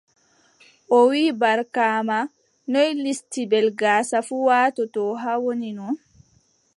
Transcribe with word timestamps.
O 0.97 0.99
wii, 1.09 1.31
Barkaama, 1.41 2.19
noy 2.71 2.89
listibel 3.03 3.67
gaasa 3.81 4.17
fuu 4.27 4.43
waatoto 4.49 5.03
haa 5.21 5.37
wonino? 5.43 5.87